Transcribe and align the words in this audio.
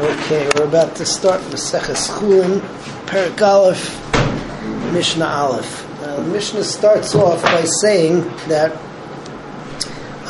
Okay, 0.00 0.48
we're 0.56 0.64
about 0.64 0.96
to 0.96 1.04
start 1.04 1.42
Maseches 1.50 2.08
Chulin, 2.08 2.60
Perik 3.04 3.38
Aleph, 3.42 4.00
Mishnah 4.94 5.26
Aleph. 5.26 6.00
Uh, 6.00 6.16
the 6.22 6.28
Mishnah 6.28 6.64
starts 6.64 7.14
off 7.14 7.42
by 7.42 7.64
saying 7.82 8.22
that 8.48 8.72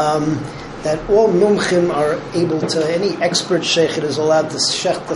um, 0.00 0.42
that 0.82 0.98
all 1.08 1.28
mumchim 1.28 1.94
are 1.94 2.20
able 2.36 2.60
to, 2.60 2.84
any 2.92 3.10
expert 3.22 3.60
sheikhet 3.60 4.02
is 4.02 4.18
allowed 4.18 4.51
to 4.51 4.56
shech 4.56 5.06
the 5.06 5.14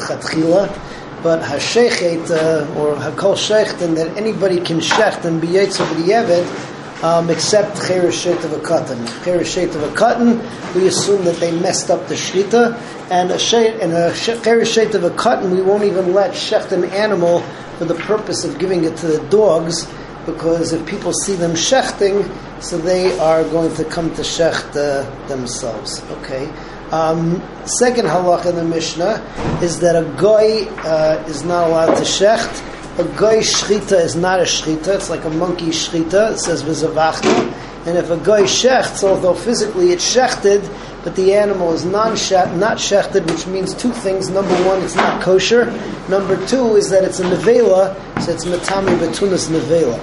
but 1.25 1.43
ha-sheichet, 1.43 2.31
uh, 2.31 2.79
or 2.79 2.95
ha-kol 2.95 3.35
shechten, 3.35 3.97
that 3.97 4.17
anybody 4.17 4.61
can 4.61 4.79
shecht 4.79 5.25
and 5.25 5.41
be 5.41 5.49
yetzer 5.49 5.85
b'di'evet, 5.85 6.74
um, 7.03 7.31
except 7.31 7.77
chereshet 7.77 8.45
of 8.45 8.53
a 8.53 8.61
cotton. 8.61 8.99
Chereshet 9.25 9.75
of 9.75 9.83
a 9.83 9.95
cotton, 9.95 10.39
we 10.75 10.87
assume 10.87 11.25
that 11.25 11.37
they 11.37 11.53
messed 11.59 11.91
up 11.91 12.07
the 12.09 12.15
shita, 12.15 12.75
and 13.11 13.31
a 13.31 13.39
sheit, 13.39 13.81
and 13.81 13.93
a 13.93 14.11
chereshet 14.13 14.95
of 14.95 15.05
a 15.05 15.11
cotton, 15.11 15.51
we 15.51 15.63
won't 15.63 15.85
even 15.85 16.15
let 16.15 16.33
shecht 16.33 16.73
an 16.73 16.85
animal 16.85 17.41
for 17.79 17.85
the 17.85 17.95
purpose 17.95 18.45
of 18.45 18.59
giving 18.59 18.85
it 18.85 18.97
to 18.99 19.07
the 19.07 19.29
dogs, 19.29 19.87
because 20.27 20.73
if 20.73 20.87
people 20.87 21.13
see 21.13 21.35
them 21.35 21.53
shechting, 21.53 22.25
so 22.63 22.79
they 22.79 23.19
are 23.19 23.43
going 23.45 23.75
to 23.77 23.85
come 23.85 24.15
to 24.15 24.23
shecht 24.23 24.77
uh, 24.77 25.27
themselves. 25.27 26.03
Okay. 26.13 26.51
Um, 26.91 27.43
second 27.67 28.07
halach 28.07 28.47
in 28.47 28.55
the 28.55 28.65
Mishnah 28.65 29.21
is 29.63 29.81
that 29.81 29.97
a 29.97 30.05
guy 30.17 30.71
uh, 30.85 31.25
is 31.27 31.43
not 31.43 31.69
allowed 31.69 31.97
to 31.97 32.03
shecht 32.03 32.63
a 32.97 33.05
goy 33.17 33.39
shchita 33.39 33.99
is 34.05 34.15
not 34.15 34.39
a 34.39 34.45
shchita, 34.45 34.95
it's 34.95 35.11
like 35.11 35.25
a 35.25 35.31
monkey 35.31 35.67
shchita, 35.67 36.35
it 36.35 36.39
says 36.39 36.63
vizavachta. 36.63 37.53
And 37.87 37.99
if 37.99 38.09
a 38.11 38.17
goy 38.17 38.43
shechts, 38.43 39.03
although 39.03 39.35
physically 39.35 39.91
it's 39.91 40.15
shechted, 40.15 40.63
but 41.03 41.17
the 41.17 41.35
animal 41.35 41.73
is 41.73 41.85
non 41.85 42.13
not 42.13 42.79
shechted, 42.79 43.29
which 43.29 43.49
means 43.49 43.75
two 43.75 43.93
things. 43.93 44.31
Number 44.31 44.55
one, 44.65 44.81
it's 44.83 44.95
not 44.95 45.21
kosher. 45.21 45.67
Number 46.09 46.37
two 46.47 46.77
is 46.77 46.89
that 46.91 47.03
it's 47.03 47.19
a 47.19 47.25
nevela, 47.25 47.95
so 48.23 48.33
it's 48.33 48.45
matami 48.45 48.97
betunas 48.97 49.51
nevela. 49.51 49.99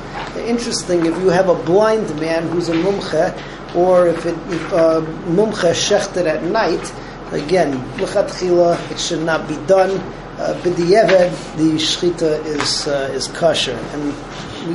Interesting, 0.46 1.06
if 1.06 1.18
you 1.20 1.30
have 1.30 1.48
a 1.48 1.56
blind 1.64 2.14
man 2.20 2.48
who's 2.50 2.68
a 2.68 2.74
mumche, 2.74 3.74
or 3.74 4.08
if 4.08 4.26
it 4.26 4.36
if, 4.50 4.74
uh, 4.74 5.00
mumche 5.30 5.72
shechted 5.72 6.26
at 6.26 6.44
night, 6.44 6.94
again, 7.32 7.82
it 7.98 9.00
should 9.00 9.24
not 9.24 9.48
be 9.48 9.56
done 9.66 9.92
uh, 10.42 10.54
the 10.64 11.78
shchita 11.78 12.46
is 12.46 12.88
uh, 12.88 13.12
is 13.14 13.28
kosher. 13.28 13.78
And 13.94 14.14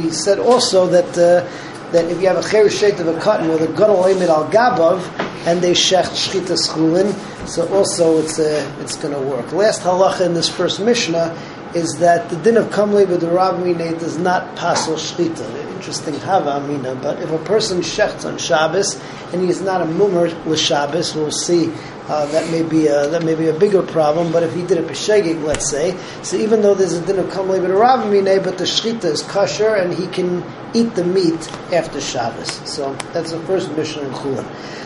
we 0.02 0.10
said 0.10 0.38
also 0.38 0.86
that 0.86 1.10
uh, 1.18 1.46
that 1.92 2.04
if 2.10 2.20
you 2.20 2.28
have 2.28 2.36
a 2.36 2.48
chereshet 2.48 3.00
of 3.00 3.08
a 3.08 3.20
cotton 3.20 3.48
with 3.48 3.62
a 3.62 3.68
gadol 3.68 4.04
oimid 4.04 4.28
al 4.28 4.48
gabav, 4.50 5.00
and 5.46 5.60
they 5.60 5.72
shecht 5.72 6.14
shchita 6.14 6.56
schulin, 6.56 7.12
so 7.48 7.66
also 7.74 8.18
it's 8.18 8.38
uh, 8.38 8.78
it's 8.80 8.96
going 8.96 9.14
to 9.14 9.20
work. 9.20 9.52
Last 9.52 9.82
halacha 9.82 10.26
in 10.26 10.34
this 10.34 10.48
first 10.48 10.80
mishnah 10.80 11.36
is 11.74 11.98
that 11.98 12.30
the 12.30 12.36
din 12.36 12.56
of 12.56 12.70
kamle 12.70 13.04
b'durav 13.06 13.98
does 13.98 14.18
not 14.18 14.56
pasel 14.56 14.96
shchita. 14.96 15.65
Interesting 15.76 16.14
hava 16.14 16.56
amina, 16.56 16.94
but 16.94 17.20
if 17.20 17.30
a 17.30 17.38
person 17.38 17.80
shechts 17.80 18.24
on 18.24 18.38
Shabbos 18.38 18.98
and 19.32 19.42
he 19.42 19.50
is 19.50 19.60
not 19.60 19.82
a 19.82 19.84
mummer 19.84 20.28
l'Shabbos, 20.46 21.14
we'll 21.14 21.30
see 21.30 21.70
uh, 22.08 22.24
that 22.26 22.50
may 22.50 22.62
be 22.62 22.86
a, 22.86 23.08
that 23.08 23.22
may 23.22 23.34
be 23.34 23.48
a 23.48 23.52
bigger 23.52 23.82
problem. 23.82 24.32
But 24.32 24.42
if 24.42 24.54
he 24.54 24.62
did 24.62 24.78
a 24.78 24.82
b'shegig, 24.82 25.44
let's 25.44 25.70
say, 25.70 25.94
so 26.22 26.38
even 26.38 26.62
though 26.62 26.74
there's 26.74 26.94
a 26.94 27.04
din 27.04 27.18
of 27.18 27.26
kamle 27.26 27.60
b'durav 27.60 28.42
but 28.42 28.56
the 28.56 28.64
shchita 28.64 29.04
is 29.04 29.22
kosher 29.22 29.74
and 29.74 29.92
he 29.92 30.06
can 30.06 30.42
eat 30.72 30.94
the 30.94 31.04
meat 31.04 31.52
after 31.72 32.00
Shabbos. 32.00 32.52
So 32.68 32.94
that's 33.12 33.32
the 33.32 33.40
first 33.40 33.70
Mishnah 33.76 34.02
in 34.02 34.12
Chulin. 34.12 34.44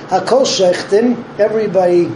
Hakol 0.08 0.44
shechtin, 0.44 1.38
everybody 1.38 2.06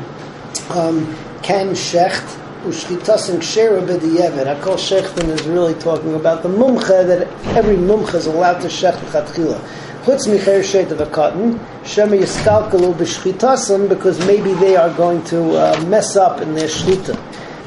um, 0.70 1.16
can 1.42 1.70
shecht 1.74 2.40
ushchitasin 2.64 3.38
kshera 3.38 3.86
b'diyevet. 3.86 4.46
Hakol 4.46 4.76
shechtin 4.76 5.28
is 5.28 5.42
really 5.46 5.74
talking 5.74 6.14
about 6.14 6.42
the 6.42 6.48
mumcha 6.48 7.06
that 7.06 7.28
every 7.56 7.76
mumcha 7.76 8.14
is 8.14 8.26
allowed 8.26 8.60
to 8.60 8.68
shecht 8.68 9.02
l'chatchila. 9.02 9.60
Chutz 10.04 10.26
micher 10.26 10.62
shet 10.62 10.90
of 10.90 11.00
a 11.00 11.06
cotton, 11.06 11.60
shema 11.84 12.16
yiskalkalu 12.16 12.94
b'shchitasim 12.94 13.88
because 13.88 14.18
maybe 14.26 14.52
they 14.54 14.76
are 14.76 14.90
going 14.94 15.22
to 15.24 15.56
uh, 15.56 15.84
mess 15.86 16.16
up 16.16 16.40
in 16.40 16.54
their 16.54 16.68
shchita. 16.68 17.14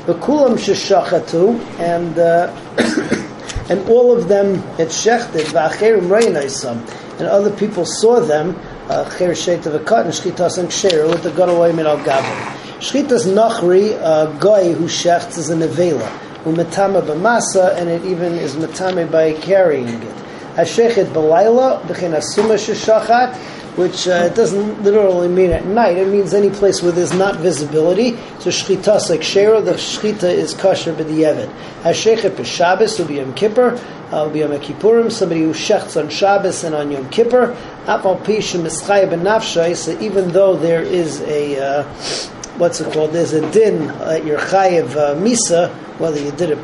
B'kulam 0.05 0.57
sheshachatu 0.57 1.59
and 1.79 2.17
uh, 2.17 2.51
and 3.69 3.87
all 3.89 4.17
of 4.17 4.27
them 4.27 4.55
had 4.77 4.87
shechted 4.87 5.45
v'acherim 5.45 6.07
reinaisam 6.07 6.77
and 7.19 7.27
other 7.27 7.55
people 7.55 7.85
saw 7.85 8.19
them 8.19 8.55
uh, 8.89 9.09
cher 9.17 9.35
shet 9.35 9.65
of 9.65 9.75
a 9.75 9.79
cotton 9.79 10.11
shchitasim 10.11 10.65
kshera 10.65 11.09
with 11.09 11.23
the 11.23 11.43
away 11.43 11.71
min 11.71 11.85
al 11.85 11.97
gabel. 11.97 12.66
Shchitas 12.79 13.25
Nachri, 13.25 13.93
a 13.93 14.39
guy 14.39 14.71
who 14.71 14.85
shechts 14.85 15.39
is 15.39 15.49
a 15.49 15.55
nevela, 15.55 16.07
umetame 16.43 17.01
b'masa, 17.01 17.75
and 17.75 17.89
it 17.89 18.05
even 18.05 18.33
is 18.33 18.55
metame 18.55 19.11
by 19.11 19.33
carrying 19.33 19.87
it. 19.87 20.15
Hashechet 20.53 21.05
b'layla, 21.05 21.81
b'chen 21.81 22.15
asuma 22.15 22.53
sheshachat, 22.53 23.35
which 23.77 24.07
uh, 24.07 24.29
doesn't 24.29 24.83
literally 24.83 25.27
mean 25.27 25.49
at 25.49 25.65
night. 25.65 25.97
It 25.97 26.07
means 26.07 26.35
any 26.35 26.51
place 26.51 26.83
where 26.83 26.91
there's 26.91 27.13
not 27.13 27.37
visibility. 27.37 28.11
So 28.41 28.51
shchita 28.51 29.09
like 29.09 29.23
shera, 29.23 29.59
the 29.59 29.71
shchita 29.71 30.25
is 30.25 30.53
kosher 30.53 30.93
b'di'evet. 30.93 31.51
Hashechet 31.81 32.35
b'Shabbos 32.35 32.99
will 32.99 33.07
be 33.07 33.15
Yom 33.15 33.33
Kippur, 33.33 33.71
uh, 34.11 34.23
will 34.25 34.29
be 34.29 34.39
Yom 34.41 34.51
Kippurim. 34.51 35.11
Somebody 35.11 35.41
who 35.41 35.49
shechts 35.51 35.99
on 35.99 36.09
Shabbos 36.09 36.63
and 36.63 36.75
on 36.75 36.91
Yom 36.91 37.09
Kippur. 37.09 37.57
Apal 37.85 38.21
pishim 38.23 38.61
mischay 38.61 39.09
b'nafshay. 39.09 39.75
So 39.75 39.99
even 39.99 40.29
though 40.29 40.55
there 40.55 40.83
is 40.83 41.21
a 41.21 41.59
uh, 41.59 42.33
what's 42.57 42.81
it 42.81 42.91
called? 42.91 43.11
There's 43.13 43.33
a 43.33 43.49
din 43.51 43.89
at 43.89 44.25
your 44.25 44.39
chayiv 44.39 44.95
uh, 44.95 45.15
misa, 45.15 45.73
whether 45.99 46.19
you 46.19 46.31
did 46.31 46.51
it 46.51 46.57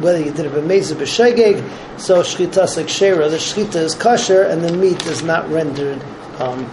whether 0.00 0.18
you 0.20 0.32
did 0.32 0.46
it 0.46 0.52
b'meza 0.52 0.94
b'shegeg. 0.94 2.00
So 2.00 2.22
shchita 2.22 2.88
shera, 2.88 3.28
the 3.28 3.36
shchita 3.36 3.76
is 3.76 3.94
kosher, 3.94 4.42
and 4.42 4.62
the 4.62 4.72
meat 4.72 5.04
is 5.06 5.22
not 5.22 5.48
rendered 5.50 6.02
um. 6.38 6.64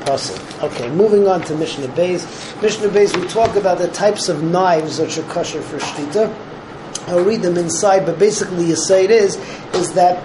Okay, 0.62 0.90
moving 0.90 1.28
on 1.28 1.42
to 1.42 1.56
Mishnah 1.56 1.88
Beis. 1.90 2.62
Mishnah 2.62 2.90
Beis, 2.90 3.16
we 3.20 3.28
talk 3.28 3.56
about 3.56 3.78
the 3.78 3.88
types 3.90 4.30
of 4.30 4.44
knives 4.44 5.00
which 5.00 5.18
are 5.18 5.24
kosher 5.24 5.62
for 5.62 5.78
shchita. 5.78 6.34
I'll 7.08 7.24
read 7.24 7.42
them 7.42 7.58
inside, 7.58 8.06
but 8.06 8.20
basically, 8.20 8.66
you 8.66 8.76
say 8.76 9.06
it 9.06 9.12
is 9.12 9.36
is 9.74 9.94
that 9.94 10.24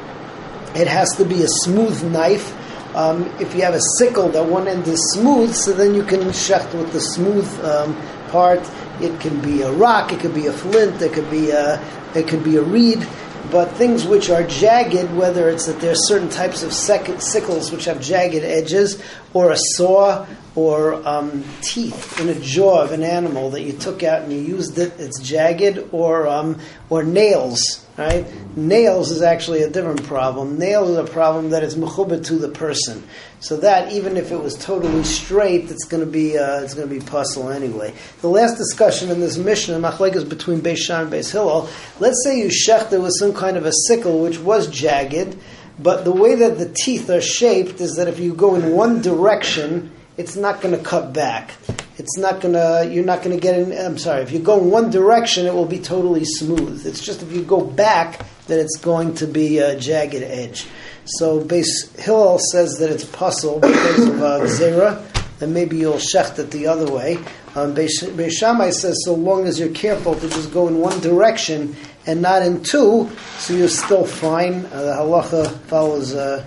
it 0.77 0.87
has 0.87 1.17
to 1.17 1.25
be 1.25 1.43
a 1.43 1.49
smooth 1.49 2.03
knife 2.13 2.55
um, 2.97 3.25
if 3.39 3.55
you 3.55 3.61
have 3.61 3.75
a 3.75 3.81
sickle 3.99 4.31
that 4.31 4.45
one 4.45 4.67
end 4.67 4.89
is 4.89 5.13
smooth, 5.13 5.55
so 5.55 5.73
then 5.73 5.95
you 5.95 6.03
can 6.03 6.21
shecht 6.31 6.73
with 6.73 6.93
the 6.93 7.01
smooth 7.01 7.47
um, 7.63 7.95
part. 8.29 8.69
It 9.03 9.21
can 9.21 9.39
be 9.43 9.61
a 9.61 9.71
rock, 9.71 10.13
it 10.13 10.21
could 10.21 10.35
be 10.35 10.47
a 10.47 10.53
flint, 10.53 11.03
it 11.03 11.13
could 11.13 11.31
be 11.31 11.51
a, 11.51 11.79
it 12.15 12.27
could 12.27 12.43
be 12.43 12.57
a 12.57 12.63
reed. 12.63 13.07
But 13.51 13.71
things 13.73 14.07
which 14.07 14.31
are 14.31 14.43
jagged, 14.45 15.15
whether 15.15 15.51
it's 15.51 15.67
that 15.67 15.79
there's 15.79 16.09
certain 16.09 16.31
types 16.31 16.63
of 16.63 16.73
sec- 16.73 17.21
sickles 17.21 17.71
which 17.71 17.85
have 17.85 18.01
jagged 18.01 18.43
edges, 18.43 19.01
or 19.35 19.51
a 19.53 19.57
saw, 19.57 20.27
or 20.55 21.07
um, 21.07 21.45
teeth 21.61 22.19
in 22.19 22.31
a 22.31 22.41
jaw 22.41 22.83
of 22.83 22.93
an 22.93 23.03
animal 23.03 23.51
that 23.51 23.61
you 23.61 23.75
took 23.75 24.03
out 24.03 24.23
and 24.23 24.33
you 24.33 24.41
used 24.41 24.79
it, 24.79 24.95
it's 24.99 25.21
jagged, 25.21 25.87
or 25.93 26.27
um, 26.27 26.59
or 26.89 27.05
nails 27.05 27.86
Right? 27.99 28.27
Nails 28.57 29.11
is 29.11 29.23
actually 29.23 29.63
a 29.63 29.71
different 29.71 30.05
problem. 30.05 30.59
Nails 30.59 30.91
is 30.91 30.97
a 30.99 31.05
problem 31.05 31.51
that 31.51 31.63
is 31.63 31.77
mechubah 31.77 32.23
to 32.27 32.37
the 32.37 32.49
person. 32.49 33.03
So 33.41 33.57
that 33.59 33.93
even 33.93 34.19
if 34.19 34.33
it 34.33 34.37
was 34.37 34.55
totally 34.55 35.03
straight, 35.03 35.71
it's 35.71 35.85
going 35.85 36.05
to 36.05 36.11
be 36.11 36.37
uh, 36.37 36.61
it's 36.61 36.75
going 36.75 36.89
to 36.89 36.95
be 36.95 37.01
puzzle 37.01 37.49
anyway. 37.49 37.95
The 38.21 38.29
last 38.29 38.59
discussion 38.59 39.11
in 39.11 39.21
this 39.21 39.39
Mishnah, 39.39 39.79
machlek 39.79 40.15
is 40.15 40.25
between 40.25 40.61
Beis 40.61 40.77
Sham 40.77 41.05
and 41.05 41.13
Beis 41.13 41.33
Hillel. 41.33 41.71
Let's 41.99 42.23
say 42.23 42.39
you 42.39 42.49
shechted 42.49 43.03
with 43.03 43.15
some 43.19 43.33
kind 43.33 43.57
of 43.57 43.65
a 43.65 43.73
sickle 43.87 44.23
which 44.23 44.39
was 44.39 44.69
jagged, 44.69 45.39
but 45.79 46.05
the 46.05 46.13
way 46.13 46.35
that 46.35 46.59
the 46.59 46.69
teeth 46.69 47.09
are 47.09 47.23
shaped 47.23 47.81
is 47.81 47.97
that 47.97 48.09
if 48.09 48.19
you 48.19 48.35
go 48.35 48.57
in 48.57 48.73
one 48.73 49.01
direction, 49.01 49.91
it's 50.19 50.37
not 50.37 50.61
going 50.61 50.77
to 50.77 50.83
cut 50.83 51.15
back 51.15 51.53
it's 51.97 52.17
not 52.19 52.41
gonna 52.41 52.85
you're 52.85 53.05
not 53.05 53.23
gonna 53.23 53.39
get 53.39 53.59
in 53.59 53.73
I'm 53.73 53.99
sorry, 53.99 54.23
if 54.23 54.33
you 54.33 54.39
go 54.39 54.61
in 54.61 54.71
one 54.71 54.91
direction 54.91 55.47
it 55.47 55.55
will 55.55 55.67
be 55.67 55.79
totally 55.79 56.25
smooth. 56.25 56.87
It's 56.87 57.05
just 57.05 57.23
if 57.23 57.33
you 57.33 57.43
go 57.43 57.61
back 57.61 58.27
that 58.47 58.59
it's 58.61 58.77
going 58.77 59.15
to 59.15 59.27
be 59.27 59.59
a 59.59 59.79
jagged 59.79 60.23
edge. 60.23 60.67
So 61.05 61.41
Beis 61.41 61.97
Hillel 61.99 62.39
says 62.39 62.79
that 62.79 62.91
it's 62.91 63.05
puzzle 63.05 63.61
because 63.61 64.09
of 64.09 64.21
uh, 64.23 64.41
zera, 64.43 65.03
and 65.41 65.55
maybe 65.55 65.77
you'll 65.79 65.95
shecht 65.95 66.39
it 66.39 66.51
the 66.51 66.67
other 66.67 66.91
way. 66.91 67.17
Um, 67.55 67.75
Beis 67.75 68.33
Shammai 68.33 68.71
says 68.71 69.03
so 69.05 69.15
long 69.15 69.47
as 69.47 69.59
you're 69.59 69.71
careful 69.71 70.15
to 70.15 70.29
just 70.29 70.53
go 70.53 70.69
in 70.69 70.79
one 70.79 71.01
direction 71.01 71.77
and 72.07 72.23
not 72.23 72.43
in 72.43 72.63
two, 72.63 73.11
so 73.39 73.55
you're 73.55 73.69
still 73.69 74.05
fine. 74.05 74.67
Uh, 74.67 74.83
the 74.83 74.93
halacha 74.93 75.51
follows 75.63 76.15
uh, 76.15 76.45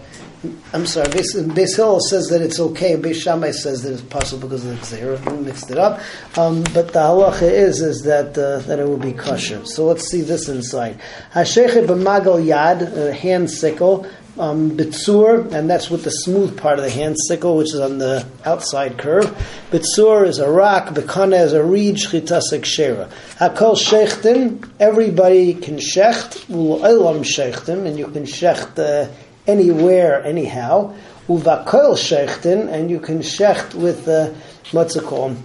I'm 0.72 0.86
sorry, 0.86 1.08
Beis, 1.10 1.76
Hillel 1.76 2.00
says 2.00 2.28
that 2.30 2.42
it's 2.42 2.62
okay, 2.62 2.94
and 2.94 3.04
Beis 3.04 3.16
Shammai 3.16 3.52
says 3.52 3.84
that 3.84 3.92
it's 3.92 4.02
possible 4.02 4.48
because 4.48 4.66
of 4.66 4.80
the 4.80 4.98
Xerah. 4.98 5.44
Mixed 5.44 5.70
it 5.70 5.78
up. 5.78 6.00
Um, 6.38 6.64
but 6.74 6.94
the 6.94 7.00
halacha 7.00 7.42
is 7.42 7.82
is 7.82 8.04
that 8.04 8.38
uh, 8.38 8.60
that 8.60 8.80
it 8.80 8.88
will 8.88 8.98
be 8.98 9.12
kosher. 9.12 9.66
So 9.66 9.86
let's 9.86 10.08
see 10.08 10.22
this 10.22 10.48
inside. 10.48 10.98
Hashechet 11.34 11.88
b'magal 11.88 12.46
yad, 12.46 12.96
a 12.96 13.14
hand 13.14 13.52
sickle, 13.52 14.08
um, 14.38 14.72
Bitsur, 14.78 15.52
and 15.52 15.70
that's 15.70 15.90
with 15.90 16.06
the 16.06 16.12
smooth 16.12 16.58
part 16.58 16.80
of 16.80 16.86
the 16.86 16.92
hand 16.92 17.18
sickle, 17.28 17.58
which 17.58 17.74
is 17.74 17.82
on 17.82 17.98
the 17.98 18.26
outside 18.46 18.98
curve. 18.98 19.26
Bitsur 19.72 20.26
is 20.26 20.40
a 20.40 20.50
rock, 20.50 20.90
Bekana 20.96 21.44
is 21.44 21.52
a 21.52 21.62
reed, 21.62 21.98
Shchitasik 21.98 22.64
Shera. 22.64 23.10
Hakol 23.40 23.76
Shechtin, 23.76 24.70
everybody 24.80 25.54
can 25.54 25.76
shecht, 25.76 26.46
U'elam 26.46 27.26
Shechtin, 27.26 27.86
and 27.86 28.00
you 28.00 28.08
can 28.08 28.24
shecht 28.24 28.80
uh, 28.80 29.12
anywhere, 29.50 30.24
anyhow. 30.24 30.94
Uvakol 31.28 31.96
Shechtin, 31.96 32.72
and 32.72 32.90
you 32.90 33.00
can 33.00 33.20
shecht 33.20 33.74
with, 33.74 34.08
uh, 34.08 34.34
what's 34.72 34.96
it 34.96 35.04
called? 35.04 35.38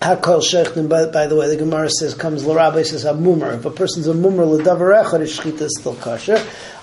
Hakol 0.00 0.40
shechtin, 0.40 0.88
by, 0.88 1.06
by 1.06 1.26
the 1.26 1.34
way, 1.34 1.48
the 1.48 1.56
Gemara 1.56 1.90
says, 1.90 2.14
comes 2.14 2.46
l'rabbi 2.46 2.86
says 2.86 3.04
a 3.04 3.12
mummer. 3.14 3.54
If 3.54 3.64
a 3.64 3.70
person's 3.70 4.06
a 4.06 4.14
mummer 4.14 4.44
l'davar 4.44 5.04
echad, 5.04 5.20
his 5.20 5.36
shchita 5.36 5.62
is 5.62 5.76
still 5.80 5.96
kosher. 5.96 6.36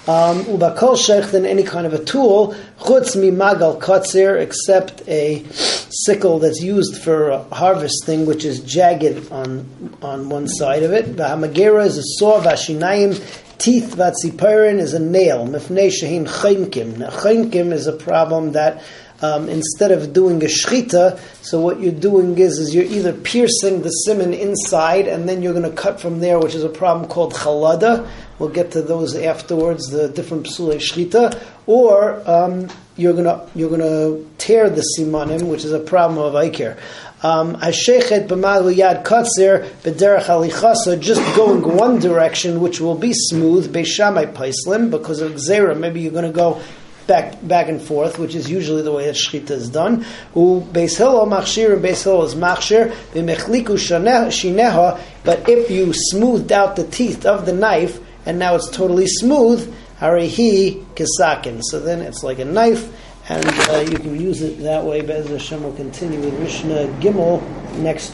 Um, 0.06 0.44
ubakol 0.44 0.98
shechtin, 0.98 1.46
any 1.46 1.64
kind 1.64 1.88
of 1.88 1.94
a 1.94 2.04
tool, 2.04 2.54
chutz 2.78 3.16
mi 3.16 3.32
magal 3.32 3.80
katzir, 3.80 4.38
except 4.42 5.08
a 5.08 5.46
sickle 5.54 6.40
that's 6.40 6.62
used 6.62 7.02
for 7.02 7.46
harvesting, 7.54 8.26
which 8.26 8.44
is 8.44 8.60
jagged 8.60 9.32
on 9.32 9.98
on 10.02 10.28
one 10.28 10.50
side 10.50 10.84
of 10.84 10.92
it. 10.92 11.16
V'hamagera 11.16 11.86
is 11.86 11.98
a 11.98 12.04
saw, 12.04 12.42
v'ashinayim, 12.42 13.16
teeth, 13.58 13.96
vatzipirin 13.96 14.80
is 14.80 14.94
a 14.94 15.00
nail. 15.00 15.48
Mifnei 15.48 15.90
shehin 15.90 16.26
chaynkim. 16.26 16.98
Now, 16.98 17.10
chaynkim 17.10 17.72
is 17.72 17.88
a 17.88 17.94
problem 17.94 18.54
that 18.54 18.84
um, 19.22 19.48
instead 19.48 19.92
of 19.92 20.12
doing 20.12 20.42
a 20.44 20.48
shchita, 20.48 21.20
so 21.42 21.60
what 21.62 21.80
you're 21.80 21.92
doing 21.92 22.38
is, 22.38 22.60
is 22.60 22.76
you're 22.76 22.84
either 22.84 23.14
piercing 23.14 23.82
the 23.82 23.90
simon 23.90 24.34
inside 24.34 25.08
and 25.08 25.28
then 25.28 25.42
you're 25.42 25.54
going 25.54 25.70
to 25.70 25.76
cut 25.76 26.02
from 26.02 26.20
there, 26.20 26.38
which 26.40 26.54
is 26.54 26.64
a 26.64 26.70
problem 26.70 27.08
called 27.08 27.34
chalada. 27.34 28.10
We'll 28.40 28.50
get 28.50 28.72
to 28.72 28.82
those 28.82 29.16
afterwards, 29.16 29.90
the 29.90 30.10
different 30.10 30.48
psulei 30.48 30.76
shchita, 30.76 31.42
or 31.68 32.22
um, 32.30 32.70
you're 32.96 33.14
going 33.14 33.26
to 33.26 33.48
you're 33.56 33.70
to 33.80 34.30
tear 34.38 34.70
the 34.70 34.84
simanim, 34.98 35.48
which 35.48 35.66
is 35.66 35.72
a 35.72 35.80
problem 35.80 36.20
of 36.20 36.34
ikir. 36.34 36.78
Um, 37.24 37.56
Ashechet 37.56 38.28
b'malu 38.28 38.76
yad 38.76 39.04
katzer 39.04 39.68
b'derech 39.82 40.26
alichasa, 40.26 41.00
just 41.00 41.22
going 41.36 41.62
one 41.76 42.00
direction, 42.00 42.62
which 42.62 42.80
will 42.80 42.96
be 42.96 43.14
smooth, 43.14 43.74
Beis 43.74 43.88
Shammai 43.88 44.26
paislim, 44.26 44.92
because 44.92 45.22
of 45.22 45.34
gzera. 45.34 45.78
Maybe 45.78 46.02
you're 46.02 46.12
going 46.12 46.26
to 46.26 46.32
go 46.32 46.62
back 47.08 47.36
back 47.42 47.68
and 47.68 47.82
forth, 47.82 48.18
which 48.20 48.36
is 48.36 48.50
usually 48.50 48.82
the 48.82 48.92
way 48.92 49.06
that 49.06 49.16
shchita 49.16 49.52
is 49.52 49.70
done. 49.70 50.04
Machshir 50.34 51.74
and 51.74 51.86
is 51.86 52.36
machshir 52.36 52.92
v'mechliku 53.14 53.76
shineha. 53.76 55.02
But 55.24 55.50
if 55.50 55.70
you 55.72 55.94
smoothed 55.94 56.52
out 56.52 56.76
the 56.76 56.86
teeth 56.86 57.26
of 57.26 57.46
the 57.46 57.54
knife 57.54 58.00
and 58.26 58.40
now 58.40 58.56
it's 58.56 58.70
totally 58.70 59.08
smooth, 59.08 59.74
harihi 60.00 60.84
kisakin. 60.96 61.62
So 61.64 61.80
then 61.80 62.02
it's 62.02 62.24
like 62.24 62.40
a 62.40 62.46
knife, 62.46 62.92
and 63.30 63.46
uh, 63.70 63.86
you 63.90 63.98
can 63.98 64.20
use 64.20 64.42
it 64.42 64.60
that 64.64 64.84
way. 64.84 65.02
Bez 65.02 65.30
Hashem 65.30 65.64
will 65.64 65.74
continue 65.74 66.20
with 66.20 66.40
Mishnah 66.40 66.88
Gimel 67.00 67.42
next. 67.78 68.14